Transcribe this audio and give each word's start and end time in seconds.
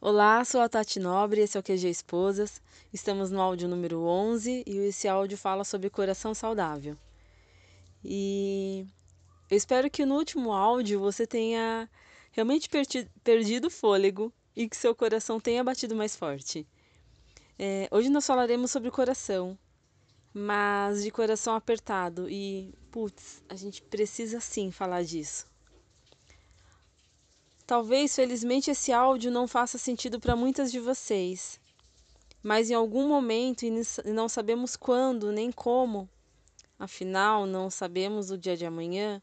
Olá, 0.00 0.44
sou 0.44 0.60
a 0.60 0.68
Tati 0.68 1.00
Nobre, 1.00 1.40
esse 1.40 1.56
é 1.56 1.60
o 1.60 1.62
QG 1.62 1.88
Esposas. 1.88 2.62
Estamos 2.92 3.32
no 3.32 3.40
áudio 3.40 3.68
número 3.68 4.04
11 4.04 4.62
e 4.64 4.76
esse 4.76 5.08
áudio 5.08 5.36
fala 5.36 5.64
sobre 5.64 5.90
coração 5.90 6.32
saudável. 6.32 6.96
E 8.04 8.86
eu 9.50 9.56
espero 9.56 9.90
que 9.90 10.06
no 10.06 10.14
último 10.14 10.52
áudio 10.52 11.00
você 11.00 11.26
tenha 11.26 11.90
realmente 12.30 12.70
perdido 13.24 13.66
o 13.66 13.70
fôlego 13.70 14.32
e 14.54 14.68
que 14.68 14.76
seu 14.76 14.94
coração 14.94 15.40
tenha 15.40 15.64
batido 15.64 15.96
mais 15.96 16.14
forte. 16.14 16.64
É, 17.58 17.88
hoje 17.90 18.08
nós 18.08 18.24
falaremos 18.24 18.70
sobre 18.70 18.92
coração, 18.92 19.58
mas 20.32 21.02
de 21.02 21.10
coração 21.10 21.56
apertado 21.56 22.30
e, 22.30 22.72
putz, 22.92 23.42
a 23.48 23.56
gente 23.56 23.82
precisa 23.82 24.38
sim 24.38 24.70
falar 24.70 25.02
disso. 25.02 25.44
Talvez, 27.68 28.16
felizmente, 28.16 28.70
esse 28.70 28.94
áudio 28.94 29.30
não 29.30 29.46
faça 29.46 29.76
sentido 29.76 30.18
para 30.18 30.34
muitas 30.34 30.72
de 30.72 30.80
vocês, 30.80 31.60
mas 32.42 32.70
em 32.70 32.74
algum 32.74 33.06
momento, 33.06 33.62
e 33.62 33.70
não 34.06 34.26
sabemos 34.26 34.74
quando 34.74 35.30
nem 35.30 35.52
como, 35.52 36.08
afinal, 36.78 37.44
não 37.44 37.68
sabemos 37.68 38.30
o 38.30 38.38
dia 38.38 38.56
de 38.56 38.64
amanhã, 38.64 39.20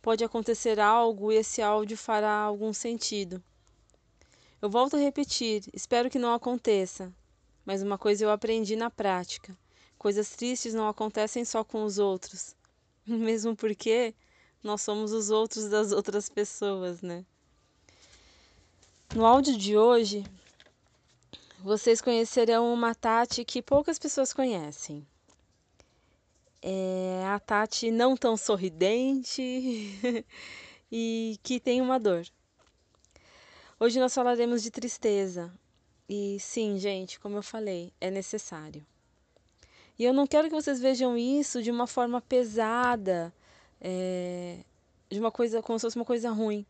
pode 0.00 0.22
acontecer 0.22 0.78
algo 0.78 1.32
e 1.32 1.38
esse 1.38 1.60
áudio 1.60 1.96
fará 1.96 2.32
algum 2.32 2.72
sentido. 2.72 3.42
Eu 4.62 4.70
volto 4.70 4.94
a 4.94 5.00
repetir, 5.00 5.64
espero 5.74 6.08
que 6.08 6.16
não 6.16 6.32
aconteça, 6.32 7.12
mas 7.66 7.82
uma 7.82 7.98
coisa 7.98 8.24
eu 8.24 8.30
aprendi 8.30 8.76
na 8.76 8.88
prática: 8.88 9.58
coisas 9.98 10.30
tristes 10.30 10.74
não 10.74 10.86
acontecem 10.86 11.44
só 11.44 11.64
com 11.64 11.82
os 11.82 11.98
outros, 11.98 12.54
mesmo 13.04 13.56
porque 13.56 14.14
nós 14.62 14.80
somos 14.80 15.12
os 15.12 15.30
outros 15.30 15.68
das 15.68 15.90
outras 15.90 16.28
pessoas, 16.28 17.02
né? 17.02 17.26
No 19.12 19.26
áudio 19.26 19.58
de 19.58 19.76
hoje, 19.76 20.24
vocês 21.58 22.00
conhecerão 22.00 22.72
uma 22.72 22.94
Tati 22.94 23.44
que 23.44 23.60
poucas 23.60 23.98
pessoas 23.98 24.32
conhecem. 24.32 25.04
É 26.62 27.24
a 27.26 27.40
Tati 27.40 27.90
não 27.90 28.16
tão 28.16 28.36
sorridente 28.36 29.42
e 30.92 31.40
que 31.42 31.58
tem 31.58 31.80
uma 31.80 31.98
dor. 31.98 32.24
Hoje 33.80 33.98
nós 33.98 34.14
falaremos 34.14 34.62
de 34.62 34.70
tristeza. 34.70 35.52
E 36.08 36.38
sim, 36.38 36.78
gente, 36.78 37.18
como 37.18 37.36
eu 37.36 37.42
falei, 37.42 37.92
é 38.00 38.12
necessário. 38.12 38.86
E 39.98 40.04
eu 40.04 40.12
não 40.12 40.26
quero 40.26 40.48
que 40.48 40.54
vocês 40.54 40.80
vejam 40.80 41.18
isso 41.18 41.60
de 41.60 41.70
uma 41.72 41.88
forma 41.88 42.20
pesada, 42.20 43.34
é, 43.80 44.60
de 45.10 45.18
uma 45.18 45.32
coisa 45.32 45.60
como 45.60 45.80
se 45.80 45.82
fosse 45.82 45.96
uma 45.96 46.04
coisa 46.04 46.30
ruim. 46.30 46.64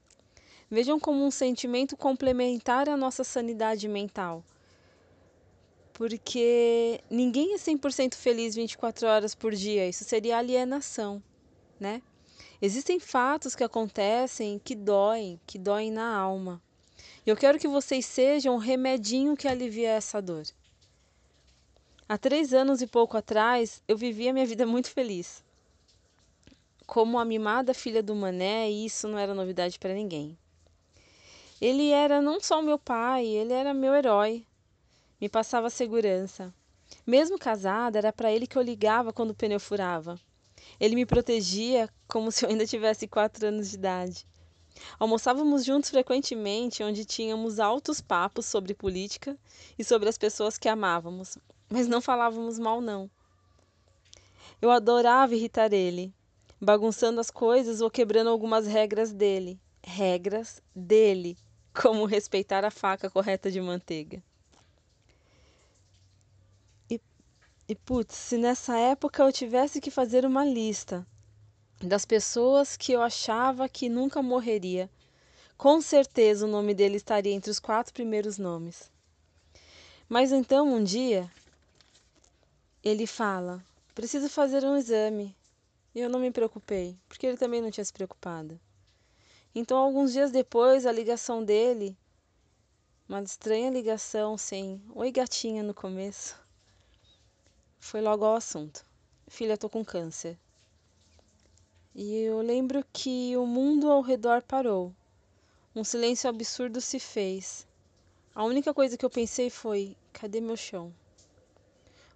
Vejam 0.70 1.00
como 1.00 1.24
um 1.24 1.32
sentimento 1.32 1.96
complementar 1.96 2.88
à 2.88 2.96
nossa 2.96 3.24
sanidade 3.24 3.88
mental. 3.88 4.44
Porque 5.92 7.00
ninguém 7.10 7.54
é 7.54 7.56
100% 7.56 8.14
feliz 8.14 8.54
24 8.54 9.06
horas 9.08 9.34
por 9.34 9.52
dia, 9.52 9.88
isso 9.88 10.04
seria 10.04 10.38
alienação, 10.38 11.20
né? 11.78 12.00
Existem 12.62 13.00
fatos 13.00 13.56
que 13.56 13.64
acontecem 13.64 14.60
que 14.60 14.74
doem, 14.76 15.40
que 15.44 15.58
doem 15.58 15.90
na 15.90 16.14
alma. 16.16 16.62
E 17.26 17.30
eu 17.30 17.36
quero 17.36 17.58
que 17.58 17.66
vocês 17.66 18.06
sejam 18.06 18.54
o 18.54 18.58
remedinho 18.58 19.36
que 19.36 19.48
alivia 19.48 19.90
essa 19.90 20.22
dor. 20.22 20.44
Há 22.08 22.16
três 22.16 22.52
anos 22.52 22.80
e 22.80 22.86
pouco 22.86 23.16
atrás, 23.16 23.82
eu 23.88 23.96
vivia 23.96 24.32
minha 24.32 24.46
vida 24.46 24.66
muito 24.66 24.90
feliz. 24.90 25.42
Como 26.86 27.18
a 27.18 27.24
mimada 27.24 27.74
filha 27.74 28.02
do 28.02 28.14
Mané, 28.14 28.70
isso 28.70 29.08
não 29.08 29.18
era 29.18 29.34
novidade 29.34 29.78
para 29.78 29.94
ninguém. 29.94 30.36
Ele 31.60 31.90
era 31.90 32.22
não 32.22 32.40
só 32.40 32.62
meu 32.62 32.78
pai, 32.78 33.26
ele 33.26 33.52
era 33.52 33.74
meu 33.74 33.94
herói. 33.94 34.46
Me 35.20 35.28
passava 35.28 35.68
segurança. 35.68 36.54
Mesmo 37.06 37.38
casada, 37.38 37.98
era 37.98 38.10
para 38.10 38.32
ele 38.32 38.46
que 38.46 38.56
eu 38.56 38.62
ligava 38.62 39.12
quando 39.12 39.32
o 39.32 39.34
pneu 39.34 39.60
furava. 39.60 40.18
Ele 40.80 40.94
me 40.94 41.04
protegia 41.04 41.90
como 42.08 42.32
se 42.32 42.46
eu 42.46 42.48
ainda 42.48 42.66
tivesse 42.66 43.06
quatro 43.06 43.46
anos 43.46 43.68
de 43.68 43.76
idade. 43.76 44.26
Almoçávamos 44.98 45.62
juntos 45.62 45.90
frequentemente, 45.90 46.82
onde 46.82 47.04
tínhamos 47.04 47.60
altos 47.60 48.00
papos 48.00 48.46
sobre 48.46 48.72
política 48.72 49.36
e 49.78 49.84
sobre 49.84 50.08
as 50.08 50.16
pessoas 50.16 50.56
que 50.56 50.68
amávamos, 50.68 51.36
mas 51.68 51.86
não 51.86 52.00
falávamos 52.00 52.58
mal, 52.58 52.80
não. 52.80 53.10
Eu 54.62 54.70
adorava 54.70 55.34
irritar 55.34 55.74
ele, 55.74 56.10
bagunçando 56.58 57.20
as 57.20 57.30
coisas 57.30 57.82
ou 57.82 57.90
quebrando 57.90 58.30
algumas 58.30 58.66
regras 58.66 59.12
dele. 59.12 59.60
Regras 59.82 60.62
dele, 60.74 61.36
como 61.74 62.04
respeitar 62.04 62.64
a 62.64 62.70
faca 62.70 63.10
correta 63.10 63.50
de 63.50 63.60
manteiga. 63.60 64.22
E, 66.90 67.00
e 67.68 67.74
putz, 67.74 68.14
se 68.14 68.36
nessa 68.36 68.76
época 68.76 69.22
eu 69.22 69.32
tivesse 69.32 69.80
que 69.80 69.90
fazer 69.90 70.24
uma 70.24 70.44
lista 70.44 71.06
das 71.80 72.04
pessoas 72.04 72.76
que 72.76 72.92
eu 72.92 73.02
achava 73.02 73.68
que 73.68 73.88
nunca 73.88 74.22
morreria, 74.22 74.90
com 75.56 75.80
certeza 75.80 76.46
o 76.46 76.50
nome 76.50 76.74
dele 76.74 76.96
estaria 76.96 77.32
entre 77.32 77.50
os 77.50 77.58
quatro 77.58 77.92
primeiros 77.92 78.38
nomes. 78.38 78.90
Mas 80.08 80.32
então 80.32 80.66
um 80.66 80.82
dia 80.82 81.30
ele 82.82 83.06
fala: 83.06 83.62
preciso 83.94 84.28
fazer 84.28 84.64
um 84.64 84.76
exame. 84.76 85.36
E 85.94 86.00
eu 86.00 86.08
não 86.08 86.20
me 86.20 86.30
preocupei, 86.30 86.96
porque 87.08 87.26
ele 87.26 87.36
também 87.36 87.60
não 87.60 87.70
tinha 87.70 87.84
se 87.84 87.92
preocupado. 87.92 88.58
Então, 89.54 89.78
alguns 89.78 90.12
dias 90.12 90.30
depois, 90.30 90.86
a 90.86 90.92
ligação 90.92 91.44
dele, 91.44 91.96
uma 93.08 93.20
estranha 93.20 93.68
ligação 93.68 94.38
sem 94.38 94.80
oi 94.94 95.10
gatinha 95.10 95.62
no 95.62 95.74
começo, 95.74 96.38
foi 97.80 98.00
logo 98.00 98.24
ao 98.24 98.36
assunto. 98.36 98.84
Filha, 99.26 99.58
tô 99.58 99.68
com 99.68 99.84
câncer. 99.84 100.38
E 101.92 102.18
eu 102.18 102.40
lembro 102.40 102.84
que 102.92 103.36
o 103.36 103.44
mundo 103.44 103.90
ao 103.90 104.00
redor 104.00 104.42
parou. 104.42 104.94
Um 105.74 105.82
silêncio 105.82 106.30
absurdo 106.30 106.80
se 106.80 107.00
fez. 107.00 107.66
A 108.32 108.44
única 108.44 108.72
coisa 108.72 108.96
que 108.96 109.04
eu 109.04 109.10
pensei 109.10 109.50
foi: 109.50 109.96
cadê 110.12 110.40
meu 110.40 110.56
chão? 110.56 110.94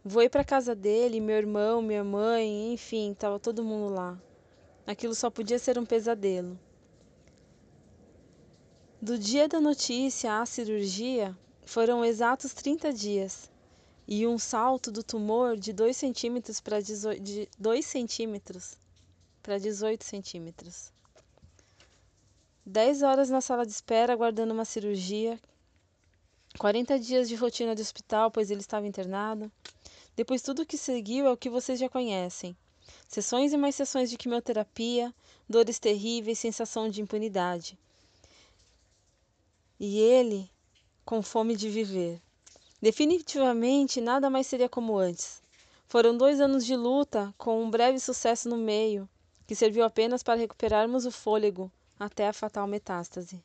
Voei 0.05 0.29
para 0.29 0.45
casa 0.45 0.75
dele, 0.75 1.19
meu 1.19 1.37
irmão, 1.37 1.83
minha 1.83 2.05
mãe, 2.05 2.73
enfim, 2.73 3.15
tava 3.19 3.41
todo 3.41 3.65
mundo 3.65 3.93
lá. 3.93 4.17
Aquilo 4.87 5.15
só 5.15 5.31
podia 5.31 5.59
ser 5.59 5.79
um 5.79 5.85
pesadelo. 5.85 6.57
Do 9.05 9.19
dia 9.19 9.47
da 9.47 9.61
notícia 9.61 10.41
à 10.41 10.47
cirurgia 10.47 11.37
foram 11.67 12.03
exatos 12.03 12.55
30 12.55 12.91
dias 12.91 13.51
e 14.09 14.27
um 14.27 14.39
salto 14.39 14.91
do 14.91 15.03
tumor 15.03 15.59
de 15.59 15.75
2 15.75 15.95
centímetros 15.95 16.59
para 16.59 16.81
18, 16.81 17.51
2 17.59 17.85
centímetros 17.85 18.79
para 19.43 19.59
18 19.59 20.03
centímetros. 20.03 20.91
10 22.65 23.03
horas 23.03 23.29
na 23.29 23.43
sala 23.43 23.67
de 23.67 23.73
espera 23.73 24.15
aguardando 24.15 24.55
uma 24.55 24.65
cirurgia, 24.65 25.39
40 26.59 26.99
dias 26.99 27.29
de 27.29 27.35
rotina 27.35 27.75
de 27.75 27.83
hospital, 27.83 28.31
pois 28.31 28.51
ele 28.51 28.63
estava 28.63 28.87
internado. 28.87 29.53
Depois 30.17 30.41
tudo 30.41 30.63
o 30.63 30.67
que 30.67 30.79
seguiu 30.79 31.27
é 31.27 31.31
o 31.31 31.37
que 31.37 31.51
vocês 31.51 31.79
já 31.79 31.91
conhecem. 31.91 32.57
Sessões 33.07 33.53
e 33.53 33.59
mais 33.59 33.75
sessões 33.75 34.09
de 34.09 34.17
quimioterapia, 34.17 35.15
dores 35.47 35.79
terríveis, 35.79 36.39
sensação 36.39 36.89
de 36.89 37.03
impunidade 37.03 37.79
e 39.79 39.99
ele 39.99 40.51
com 41.05 41.23
fome 41.23 41.57
de 41.57 41.69
viver. 41.69 42.21
Definitivamente 42.81 44.01
nada 44.01 44.29
mais 44.29 44.47
seria 44.47 44.69
como 44.69 44.97
antes. 44.97 45.43
Foram 45.87 46.17
dois 46.17 46.41
anos 46.41 46.67
de 46.67 46.75
luta, 46.77 47.35
com 47.39 47.63
um 47.63 47.71
breve 47.71 47.99
sucesso 48.01 48.49
no 48.49 48.57
meio, 48.57 49.09
que 49.47 49.55
serviu 49.55 49.85
apenas 49.85 50.23
para 50.23 50.39
recuperarmos 50.39 51.07
o 51.07 51.11
fôlego 51.11 51.71
até 51.99 52.29
a 52.29 52.33
fatal 52.33 52.67
metástase. 52.67 53.43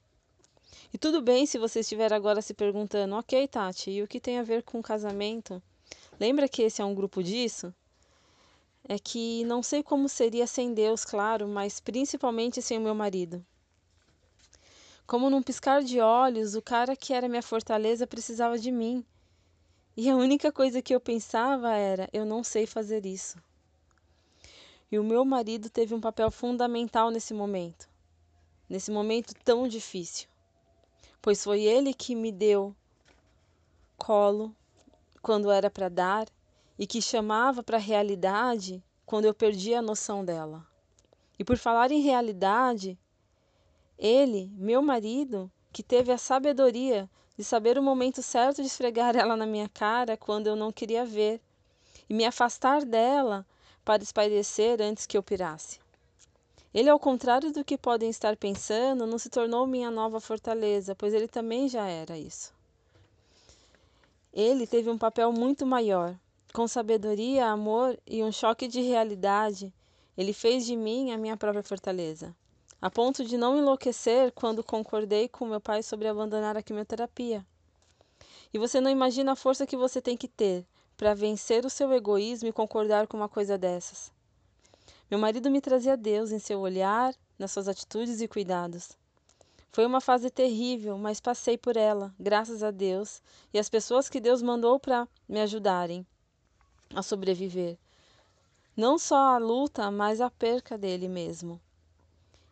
E 0.93 0.97
tudo 0.97 1.21
bem 1.21 1.45
se 1.45 1.57
você 1.57 1.81
estiver 1.81 2.11
agora 2.11 2.41
se 2.41 2.53
perguntando: 2.53 3.15
ok, 3.15 3.47
Tati, 3.47 3.91
e 3.91 4.01
o 4.01 4.07
que 4.07 4.19
tem 4.19 4.39
a 4.39 4.43
ver 4.43 4.63
com 4.63 4.81
casamento? 4.81 5.61
Lembra 6.19 6.49
que 6.49 6.63
esse 6.63 6.81
é 6.81 6.85
um 6.85 6.95
grupo 6.95 7.23
disso? 7.23 7.73
É 8.87 8.97
que 8.97 9.43
não 9.43 9.61
sei 9.61 9.83
como 9.83 10.09
seria 10.09 10.47
sem 10.47 10.73
Deus, 10.73 11.05
claro, 11.05 11.47
mas 11.47 11.79
principalmente 11.79 12.61
sem 12.61 12.77
o 12.77 12.81
meu 12.81 12.95
marido. 12.95 13.45
Como 15.09 15.27
num 15.27 15.41
piscar 15.41 15.81
de 15.81 15.99
olhos, 15.99 16.53
o 16.53 16.61
cara 16.61 16.95
que 16.95 17.15
era 17.15 17.27
minha 17.27 17.41
fortaleza 17.41 18.05
precisava 18.05 18.59
de 18.59 18.71
mim. 18.71 19.03
E 19.97 20.07
a 20.07 20.15
única 20.15 20.51
coisa 20.51 20.83
que 20.83 20.93
eu 20.93 20.99
pensava 20.99 21.73
era: 21.73 22.07
eu 22.13 22.23
não 22.27 22.43
sei 22.43 22.67
fazer 22.67 23.07
isso. 23.07 23.35
E 24.91 24.99
o 24.99 25.03
meu 25.03 25.25
marido 25.25 25.67
teve 25.67 25.95
um 25.95 25.99
papel 25.99 26.29
fundamental 26.29 27.09
nesse 27.09 27.33
momento, 27.33 27.89
nesse 28.69 28.91
momento 28.91 29.33
tão 29.43 29.67
difícil, 29.67 30.29
pois 31.19 31.43
foi 31.43 31.63
ele 31.63 31.91
que 31.91 32.13
me 32.13 32.31
deu 32.31 32.75
colo 33.97 34.55
quando 35.23 35.49
era 35.49 35.71
para 35.71 35.89
dar 35.89 36.27
e 36.77 36.85
que 36.85 37.01
chamava 37.01 37.63
para 37.63 37.77
a 37.77 37.81
realidade 37.81 38.83
quando 39.07 39.25
eu 39.25 39.33
perdi 39.33 39.73
a 39.73 39.81
noção 39.81 40.23
dela. 40.23 40.63
E 41.39 41.43
por 41.43 41.57
falar 41.57 41.89
em 41.89 41.99
realidade, 41.99 42.95
ele, 43.99 44.49
meu 44.55 44.81
marido, 44.81 45.51
que 45.73 45.83
teve 45.83 46.11
a 46.11 46.17
sabedoria 46.17 47.09
de 47.37 47.43
saber 47.43 47.77
o 47.77 47.83
momento 47.83 48.23
certo 48.23 48.61
de 48.61 48.67
esfregar 48.67 49.15
ela 49.15 49.35
na 49.35 49.45
minha 49.45 49.67
cara 49.67 50.15
quando 50.15 50.47
eu 50.47 50.55
não 50.55 50.71
queria 50.71 51.05
ver 51.05 51.41
e 52.09 52.13
me 52.13 52.25
afastar 52.25 52.85
dela 52.85 53.45
para 53.83 54.01
espairecer 54.01 54.81
antes 54.81 55.05
que 55.05 55.17
eu 55.17 55.23
pirasse. 55.23 55.79
Ele, 56.73 56.89
ao 56.89 56.99
contrário 56.99 57.51
do 57.51 57.63
que 57.63 57.77
podem 57.77 58.09
estar 58.09 58.37
pensando, 58.37 59.05
não 59.05 59.17
se 59.17 59.29
tornou 59.29 59.67
minha 59.67 59.91
nova 59.91 60.19
fortaleza, 60.19 60.95
pois 60.95 61.13
ele 61.13 61.27
também 61.27 61.67
já 61.67 61.87
era 61.87 62.17
isso. 62.17 62.53
Ele 64.31 64.65
teve 64.65 64.89
um 64.89 64.97
papel 64.97 65.31
muito 65.33 65.65
maior. 65.65 66.15
Com 66.53 66.67
sabedoria, 66.67 67.47
amor 67.47 67.97
e 68.07 68.23
um 68.23 68.31
choque 68.31 68.67
de 68.67 68.81
realidade, 68.81 69.73
ele 70.17 70.33
fez 70.33 70.65
de 70.65 70.75
mim 70.75 71.11
a 71.11 71.17
minha 71.17 71.35
própria 71.35 71.63
fortaleza, 71.63 72.35
a 72.81 72.89
ponto 72.89 73.25
de 73.25 73.37
não 73.37 73.57
enlouquecer 73.57 74.31
quando 74.31 74.63
concordei 74.63 75.27
com 75.27 75.45
meu 75.45 75.59
pai 75.59 75.83
sobre 75.83 76.07
abandonar 76.07 76.55
a 76.55 76.63
quimioterapia. 76.63 77.45
E 78.53 78.57
você 78.57 78.79
não 78.79 78.89
imagina 78.89 79.33
a 79.33 79.35
força 79.35 79.67
que 79.67 79.75
você 79.75 80.01
tem 80.01 80.15
que 80.15 80.27
ter 80.27 80.65
para 80.95 81.13
vencer 81.13 81.65
o 81.65 81.69
seu 81.69 81.91
egoísmo 81.93 82.49
e 82.49 82.53
concordar 82.53 83.07
com 83.07 83.17
uma 83.17 83.29
coisa 83.29 83.57
dessas. 83.57 84.11
Meu 85.09 85.19
marido 85.19 85.49
me 85.49 85.61
trazia 85.61 85.97
Deus 85.97 86.31
em 86.31 86.39
seu 86.39 86.59
olhar, 86.59 87.13
nas 87.37 87.51
suas 87.51 87.67
atitudes 87.67 88.21
e 88.21 88.27
cuidados. 88.27 88.97
Foi 89.71 89.85
uma 89.85 90.01
fase 90.01 90.29
terrível, 90.29 90.97
mas 90.97 91.19
passei 91.19 91.57
por 91.57 91.77
ela, 91.77 92.13
graças 92.19 92.63
a 92.63 92.71
Deus 92.71 93.21
e 93.53 93.59
às 93.59 93.69
pessoas 93.69 94.09
que 94.09 94.19
Deus 94.19 94.41
mandou 94.41 94.79
para 94.79 95.07
me 95.27 95.39
ajudarem 95.41 96.05
a 96.93 97.03
sobreviver. 97.03 97.77
Não 98.75 98.97
só 98.97 99.35
a 99.35 99.37
luta, 99.37 99.91
mas 99.91 100.21
a 100.21 100.29
perca 100.29 100.77
dele 100.77 101.07
mesmo. 101.07 101.61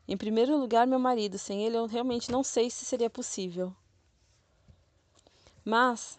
Em 0.07 0.15
primeiro 0.15 0.57
lugar, 0.57 0.88
meu 0.88 1.00
marido, 1.00 1.38
sem 1.38 1.65
ele 1.65 1.77
eu 1.77 1.86
realmente 1.86 2.31
não 2.31 2.42
sei 2.42 2.69
se 2.69 2.86
seria 2.86 3.09
possível. 3.09 3.75
Mas 5.65 6.18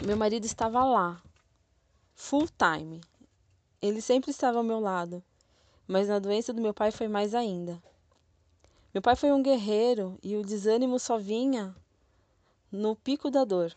meu 0.00 0.16
marido 0.16 0.44
estava 0.44 0.84
lá, 0.84 1.22
full 2.12 2.48
time, 2.48 3.00
ele 3.80 4.00
sempre 4.00 4.32
estava 4.32 4.58
ao 4.58 4.64
meu 4.64 4.80
lado, 4.80 5.22
mas 5.86 6.08
na 6.08 6.18
doença 6.18 6.52
do 6.52 6.60
meu 6.60 6.74
pai 6.74 6.90
foi 6.90 7.06
mais 7.06 7.36
ainda. 7.36 7.80
Meu 8.92 9.00
pai 9.00 9.14
foi 9.14 9.30
um 9.30 9.42
guerreiro 9.42 10.18
e 10.22 10.36
o 10.36 10.42
desânimo 10.42 10.98
só 10.98 11.16
vinha 11.18 11.74
no 12.70 12.96
pico 12.96 13.30
da 13.30 13.44
dor. 13.44 13.72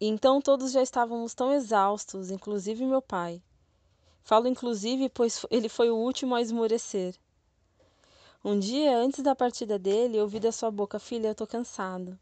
E 0.00 0.06
então 0.06 0.40
todos 0.40 0.72
já 0.72 0.82
estávamos 0.82 1.34
tão 1.34 1.52
exaustos, 1.52 2.30
inclusive 2.30 2.86
meu 2.86 3.02
pai. 3.02 3.42
Falo 4.22 4.48
inclusive, 4.48 5.08
pois 5.10 5.44
ele 5.50 5.68
foi 5.68 5.90
o 5.90 5.96
último 5.96 6.34
a 6.34 6.40
esmorecer. 6.40 7.14
Um 8.44 8.58
dia 8.58 8.96
antes 8.96 9.22
da 9.22 9.34
partida 9.34 9.78
dele, 9.78 10.20
ouvi 10.20 10.40
da 10.40 10.52
sua 10.52 10.70
boca, 10.70 10.98
filha, 10.98 11.28
eu 11.28 11.34
tô 11.34 11.46
cansado. 11.46 12.18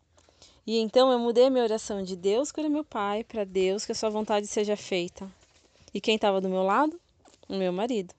E 0.66 0.78
então 0.78 1.12
eu 1.12 1.18
mudei 1.18 1.46
a 1.46 1.50
minha 1.50 1.64
oração 1.64 2.02
de 2.02 2.16
Deus 2.16 2.50
cura 2.50 2.68
meu 2.68 2.84
pai 2.84 3.22
para 3.22 3.44
Deus 3.44 3.84
que 3.84 3.92
a 3.92 3.94
sua 3.94 4.10
vontade 4.10 4.46
seja 4.46 4.76
feita. 4.76 5.30
E 5.94 6.00
quem 6.00 6.16
estava 6.16 6.40
do 6.40 6.48
meu 6.48 6.62
lado? 6.62 7.00
o 7.48 7.54
meu 7.54 7.72
marido. 7.72 8.14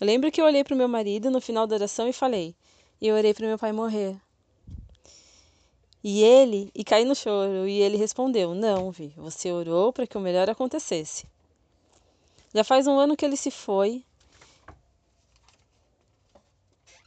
Eu 0.00 0.06
lembro 0.06 0.30
que 0.30 0.40
eu 0.40 0.44
olhei 0.44 0.64
para 0.64 0.74
o 0.74 0.76
meu 0.76 0.88
marido 0.88 1.30
no 1.30 1.40
final 1.40 1.66
da 1.66 1.76
oração 1.76 2.08
e 2.08 2.12
falei: 2.12 2.54
e 3.00 3.08
eu 3.08 3.16
orei 3.16 3.34
para 3.34 3.46
meu 3.46 3.58
pai 3.58 3.72
morrer. 3.72 4.16
E 6.02 6.22
ele, 6.22 6.70
e 6.74 6.84
caí 6.84 7.04
no 7.04 7.14
choro, 7.14 7.66
e 7.68 7.80
ele 7.80 7.96
respondeu: 7.96 8.54
Não, 8.54 8.90
Vi, 8.90 9.12
você 9.16 9.50
orou 9.50 9.92
para 9.92 10.06
que 10.06 10.16
o 10.16 10.20
melhor 10.20 10.48
acontecesse. 10.48 11.26
Já 12.54 12.64
faz 12.64 12.86
um 12.86 12.98
ano 12.98 13.16
que 13.16 13.24
ele 13.24 13.36
se 13.36 13.50
foi, 13.50 14.04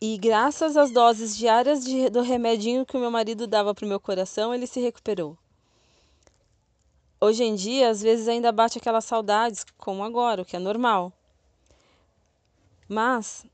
e 0.02 0.18
graças 0.18 0.76
às 0.76 0.90
doses 0.90 1.38
diárias 1.38 1.86
de, 1.86 2.10
do 2.10 2.22
remedinho 2.22 2.84
que 2.84 2.98
o 2.98 3.00
meu 3.00 3.12
marido 3.12 3.46
dava 3.46 3.76
para 3.76 3.86
o 3.86 3.88
meu 3.88 4.00
coração, 4.00 4.52
ele 4.52 4.66
se 4.66 4.80
recuperou. 4.80 5.38
Hoje 7.20 7.44
em 7.44 7.54
dia, 7.54 7.92
às 7.92 8.02
vezes 8.02 8.28
ainda 8.28 8.52
bate 8.52 8.80
aquelas 8.80 9.06
saudades, 9.06 9.64
como 9.78 10.04
agora, 10.04 10.42
o 10.42 10.46
que 10.46 10.56
é 10.56 10.60
normal. 10.60 11.14
Mas 12.90 13.46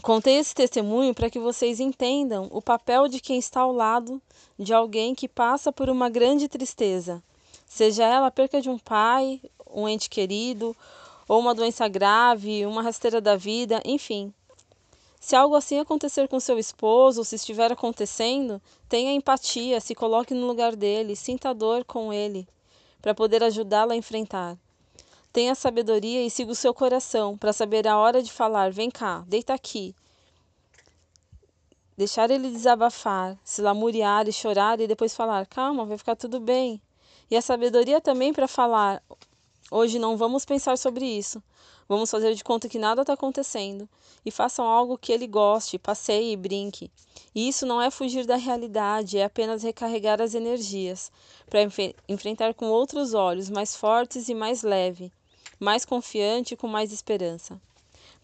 contei 0.00 0.36
esse 0.36 0.54
testemunho 0.54 1.12
para 1.12 1.28
que 1.28 1.40
vocês 1.40 1.80
entendam 1.80 2.48
o 2.52 2.62
papel 2.62 3.08
de 3.08 3.18
quem 3.18 3.36
está 3.36 3.62
ao 3.62 3.72
lado 3.72 4.22
de 4.56 4.72
alguém 4.72 5.12
que 5.12 5.28
passa 5.28 5.72
por 5.72 5.90
uma 5.90 6.08
grande 6.08 6.48
tristeza, 6.48 7.20
seja 7.66 8.04
ela 8.04 8.28
a 8.28 8.30
perca 8.30 8.60
de 8.60 8.70
um 8.70 8.78
pai, 8.78 9.40
um 9.74 9.88
ente 9.88 10.08
querido, 10.08 10.76
ou 11.26 11.40
uma 11.40 11.54
doença 11.54 11.88
grave, 11.88 12.64
uma 12.64 12.80
rasteira 12.82 13.20
da 13.20 13.36
vida, 13.36 13.82
enfim. 13.84 14.32
Se 15.20 15.36
algo 15.36 15.54
assim 15.54 15.78
acontecer 15.78 16.26
com 16.28 16.40
seu 16.40 16.58
esposo, 16.58 17.20
ou 17.20 17.24
se 17.24 17.36
estiver 17.36 17.70
acontecendo, 17.70 18.60
tenha 18.88 19.12
empatia, 19.12 19.78
se 19.78 19.94
coloque 19.94 20.32
no 20.32 20.46
lugar 20.46 20.74
dele, 20.74 21.14
sinta 21.14 21.52
dor 21.52 21.84
com 21.84 22.10
ele, 22.10 22.48
para 23.02 23.14
poder 23.14 23.44
ajudá-lo 23.44 23.92
a 23.92 23.96
enfrentar. 23.96 24.56
Tenha 25.30 25.54
sabedoria 25.54 26.24
e 26.24 26.30
siga 26.30 26.50
o 26.50 26.56
seu 26.56 26.72
coração 26.72 27.36
para 27.36 27.52
saber 27.52 27.86
a 27.86 27.98
hora 27.98 28.22
de 28.22 28.32
falar: 28.32 28.72
vem 28.72 28.90
cá, 28.90 29.22
deita 29.28 29.52
aqui. 29.52 29.94
Deixar 31.98 32.30
ele 32.30 32.50
desabafar, 32.50 33.38
se 33.44 33.60
lamuriar 33.60 34.26
e 34.26 34.32
chorar 34.32 34.80
e 34.80 34.86
depois 34.86 35.14
falar: 35.14 35.46
calma, 35.46 35.84
vai 35.84 35.98
ficar 35.98 36.16
tudo 36.16 36.40
bem. 36.40 36.80
E 37.30 37.36
a 37.36 37.42
sabedoria 37.42 38.00
também 38.00 38.32
para 38.32 38.48
falar: 38.48 39.02
hoje 39.70 39.98
não 39.98 40.16
vamos 40.16 40.44
pensar 40.44 40.76
sobre 40.76 41.04
isso. 41.04 41.42
Vamos 41.88 42.10
fazer 42.10 42.34
de 42.34 42.44
conta 42.44 42.68
que 42.68 42.78
nada 42.78 43.02
está 43.02 43.14
acontecendo 43.14 43.88
e 44.24 44.30
façam 44.30 44.64
algo 44.64 44.98
que 44.98 45.12
ele 45.12 45.26
goste, 45.26 45.78
passeie 45.78 46.32
e 46.32 46.36
brinque. 46.36 46.90
E 47.34 47.48
isso 47.48 47.66
não 47.66 47.80
é 47.80 47.90
fugir 47.90 48.26
da 48.26 48.36
realidade, 48.36 49.18
é 49.18 49.24
apenas 49.24 49.62
recarregar 49.62 50.20
as 50.20 50.34
energias 50.34 51.10
para 51.48 51.60
enfrentar 52.08 52.54
com 52.54 52.66
outros 52.66 53.14
olhos, 53.14 53.50
mais 53.50 53.74
fortes 53.74 54.28
e 54.28 54.34
mais 54.34 54.62
leve 54.62 55.12
mais 55.60 55.84
confiante 55.84 56.54
e 56.54 56.56
com 56.56 56.66
mais 56.66 56.90
esperança, 56.90 57.60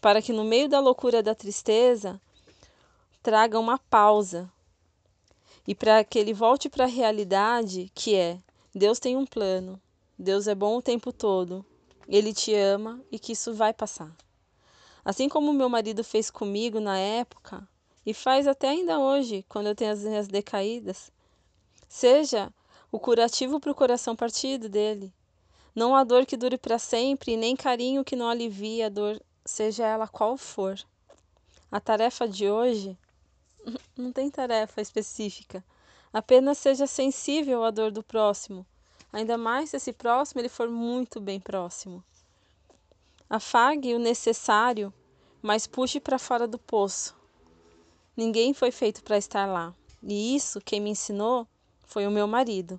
para 0.00 0.22
que 0.22 0.32
no 0.32 0.42
meio 0.42 0.70
da 0.70 0.80
loucura 0.80 1.22
da 1.22 1.34
tristeza 1.34 2.18
traga 3.22 3.60
uma 3.60 3.78
pausa 3.78 4.50
e 5.68 5.74
para 5.74 6.02
que 6.02 6.18
ele 6.18 6.32
volte 6.32 6.70
para 6.70 6.84
a 6.84 6.88
realidade 6.88 7.92
que 7.94 8.14
é: 8.14 8.38
Deus 8.74 8.98
tem 8.98 9.16
um 9.16 9.26
plano, 9.26 9.78
Deus 10.18 10.48
é 10.48 10.54
bom 10.54 10.78
o 10.78 10.82
tempo 10.82 11.12
todo, 11.12 11.64
Ele 12.08 12.32
te 12.32 12.54
ama 12.54 13.04
e 13.12 13.18
que 13.18 13.32
isso 13.32 13.52
vai 13.52 13.74
passar. 13.74 14.16
Assim 15.04 15.28
como 15.28 15.52
meu 15.52 15.68
marido 15.68 16.02
fez 16.02 16.30
comigo 16.30 16.80
na 16.80 16.98
época 16.98 17.68
e 18.04 18.14
faz 18.14 18.46
até 18.46 18.70
ainda 18.70 18.98
hoje, 18.98 19.44
quando 19.48 19.66
eu 19.66 19.74
tenho 19.74 19.92
as 19.92 20.02
minhas 20.02 20.26
decaídas, 20.26 21.12
seja 21.86 22.52
o 22.90 22.98
curativo 22.98 23.60
para 23.60 23.70
o 23.70 23.74
coração 23.74 24.16
partido 24.16 24.68
dele, 24.68 25.12
não 25.74 25.94
há 25.94 26.02
dor 26.02 26.24
que 26.24 26.38
dure 26.38 26.56
para 26.56 26.78
sempre, 26.78 27.36
nem 27.36 27.54
carinho 27.54 28.02
que 28.02 28.16
não 28.16 28.30
alivie 28.30 28.82
a 28.82 28.88
dor, 28.88 29.20
seja 29.44 29.86
ela 29.86 30.08
qual 30.08 30.38
for. 30.38 30.80
A 31.70 31.78
tarefa 31.78 32.26
de 32.26 32.48
hoje 32.48 32.96
não 33.94 34.10
tem 34.10 34.30
tarefa 34.30 34.80
específica. 34.80 35.62
Apenas 36.10 36.56
seja 36.56 36.86
sensível 36.86 37.62
à 37.62 37.70
dor 37.70 37.90
do 37.90 38.02
próximo, 38.02 38.64
ainda 39.16 39.38
mais 39.38 39.70
se 39.70 39.78
esse 39.78 39.94
próximo 39.94 40.42
ele 40.42 40.48
for 40.48 40.68
muito 40.68 41.18
bem 41.20 41.40
próximo. 41.40 42.04
Afague 43.30 43.94
o 43.94 43.98
necessário, 43.98 44.92
mas 45.40 45.66
puxe 45.66 45.98
para 45.98 46.18
fora 46.18 46.46
do 46.46 46.58
poço. 46.58 47.16
Ninguém 48.14 48.52
foi 48.52 48.70
feito 48.70 49.02
para 49.02 49.16
estar 49.16 49.46
lá. 49.46 49.74
E 50.02 50.36
isso 50.36 50.60
quem 50.60 50.80
me 50.80 50.90
ensinou 50.90 51.48
foi 51.86 52.06
o 52.06 52.10
meu 52.10 52.26
marido. 52.26 52.78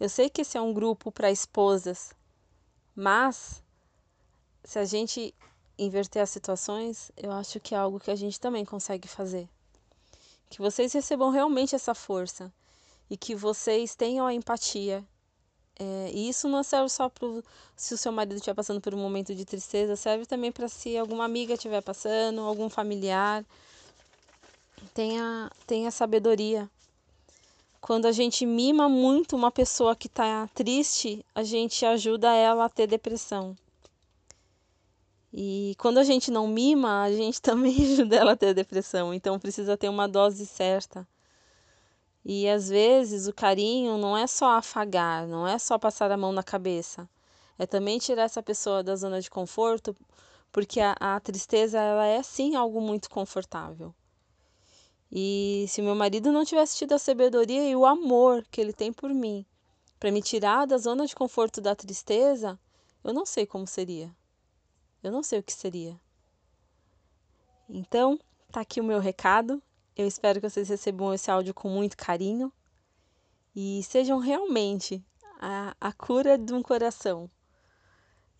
Eu 0.00 0.08
sei 0.08 0.30
que 0.30 0.40
esse 0.40 0.56
é 0.56 0.60
um 0.62 0.72
grupo 0.72 1.12
para 1.12 1.30
esposas, 1.30 2.14
mas 2.96 3.62
se 4.64 4.78
a 4.78 4.86
gente 4.86 5.34
inverter 5.78 6.22
as 6.22 6.30
situações, 6.30 7.12
eu 7.18 7.30
acho 7.32 7.60
que 7.60 7.74
é 7.74 7.78
algo 7.78 8.00
que 8.00 8.10
a 8.10 8.16
gente 8.16 8.40
também 8.40 8.64
consegue 8.64 9.06
fazer. 9.06 9.46
Que 10.48 10.62
vocês 10.62 10.90
recebam 10.94 11.28
realmente 11.28 11.74
essa 11.74 11.94
força 11.94 12.50
e 13.10 13.16
que 13.16 13.34
vocês 13.34 13.94
tenham 13.94 14.26
a 14.26 14.32
empatia. 14.32 15.06
É, 15.78 16.10
e 16.12 16.28
isso 16.28 16.48
não 16.48 16.62
serve 16.62 16.88
só 16.88 17.08
para 17.08 17.28
se 17.76 17.94
o 17.94 17.98
seu 17.98 18.10
marido 18.10 18.34
estiver 18.34 18.54
passando 18.54 18.80
por 18.80 18.94
um 18.94 18.98
momento 18.98 19.34
de 19.34 19.44
tristeza, 19.44 19.94
serve 19.94 20.26
também 20.26 20.50
para 20.50 20.68
se 20.68 20.96
alguma 20.96 21.24
amiga 21.24 21.54
estiver 21.54 21.80
passando, 21.80 22.40
algum 22.40 22.68
familiar. 22.68 23.44
Tenha, 24.94 25.50
tenha 25.66 25.90
sabedoria 25.90 26.68
quando 27.80 28.06
a 28.06 28.12
gente 28.12 28.44
mima 28.44 28.88
muito 28.88 29.36
uma 29.36 29.50
pessoa 29.50 29.94
que 29.94 30.08
está 30.08 30.48
triste, 30.54 31.24
a 31.34 31.42
gente 31.42 31.84
ajuda 31.86 32.34
ela 32.34 32.64
a 32.64 32.68
ter 32.68 32.86
depressão. 32.86 33.56
E 35.32 35.74
quando 35.78 35.98
a 35.98 36.04
gente 36.04 36.30
não 36.30 36.48
mima, 36.48 37.02
a 37.02 37.12
gente 37.12 37.40
também 37.42 37.74
ajuda 37.92 38.16
ela 38.16 38.32
a 38.32 38.36
ter 38.36 38.54
depressão. 38.54 39.14
Então 39.14 39.38
precisa 39.38 39.76
ter 39.76 39.88
uma 39.88 40.08
dose 40.08 40.44
certa. 40.46 41.06
E 42.24 42.48
às 42.48 42.68
vezes 42.68 43.26
o 43.26 43.32
carinho 43.32 43.96
não 43.96 44.16
é 44.16 44.26
só 44.26 44.50
afagar, 44.50 45.26
não 45.26 45.46
é 45.46 45.58
só 45.58 45.78
passar 45.78 46.10
a 46.10 46.16
mão 46.16 46.32
na 46.32 46.42
cabeça. 46.42 47.08
É 47.58 47.66
também 47.66 47.98
tirar 47.98 48.24
essa 48.24 48.42
pessoa 48.42 48.82
da 48.82 48.94
zona 48.96 49.20
de 49.20 49.30
conforto, 49.30 49.96
porque 50.52 50.80
a, 50.80 50.92
a 50.98 51.20
tristeza 51.20 51.78
ela 51.80 52.06
é 52.06 52.22
sim 52.22 52.54
algo 52.54 52.80
muito 52.80 53.08
confortável. 53.10 53.94
E 55.10 55.64
se 55.68 55.80
meu 55.80 55.94
marido 55.94 56.30
não 56.30 56.44
tivesse 56.44 56.76
tido 56.76 56.92
a 56.92 56.98
sabedoria 56.98 57.68
e 57.68 57.74
o 57.74 57.86
amor 57.86 58.44
que 58.50 58.60
ele 58.60 58.72
tem 58.72 58.92
por 58.92 59.12
mim, 59.12 59.44
para 59.98 60.12
me 60.12 60.22
tirar 60.22 60.66
da 60.66 60.76
zona 60.76 61.06
de 61.06 61.14
conforto 61.14 61.60
da 61.60 61.74
tristeza, 61.74 62.58
eu 63.02 63.12
não 63.12 63.24
sei 63.24 63.46
como 63.46 63.66
seria. 63.66 64.14
Eu 65.02 65.10
não 65.10 65.22
sei 65.22 65.38
o 65.38 65.42
que 65.42 65.52
seria. 65.52 65.98
Então, 67.68 68.18
tá 68.50 68.60
aqui 68.60 68.80
o 68.80 68.84
meu 68.84 69.00
recado. 69.00 69.62
Eu 69.98 70.06
espero 70.06 70.40
que 70.40 70.48
vocês 70.48 70.68
recebam 70.68 71.12
esse 71.12 71.28
áudio 71.28 71.52
com 71.52 71.68
muito 71.68 71.96
carinho 71.96 72.52
e 73.52 73.82
sejam 73.82 74.20
realmente 74.20 75.04
a, 75.40 75.74
a 75.80 75.92
cura 75.92 76.38
de 76.38 76.52
um 76.54 76.62
coração. 76.62 77.28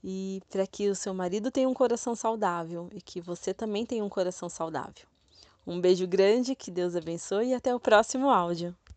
E 0.03 0.41
para 0.49 0.69
que 0.69 0.88
o 0.88 0.95
seu 0.95 1.12
marido 1.12 1.50
tenha 1.50 1.69
um 1.69 1.75
coração 1.75 2.15
saudável 2.15 2.88
e 2.93 3.03
que 3.03 3.21
você 3.21 3.53
também 3.53 3.85
tenha 3.85 4.05
um 4.05 4.09
coração 4.09 4.49
saudável. 4.49 5.09
Um 5.67 5.81
beijo 5.81 6.07
grande, 6.07 6.55
que 6.55 6.71
Deus 6.71 6.95
abençoe 6.95 7.49
e 7.49 7.55
até 7.55 7.75
o 7.75 7.81
próximo 7.81 8.31
áudio. 8.31 8.73